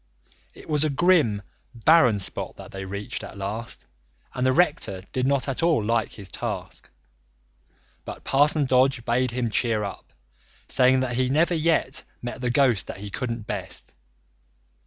[0.55, 1.43] It was a grim,
[1.75, 3.85] barren spot that they reached at last
[4.33, 6.89] and the rector did not at all like his task.
[8.03, 10.11] But Parson Dodge bade him cheer up,
[10.67, 13.93] saying that he never yet met the ghost that he couldn't best.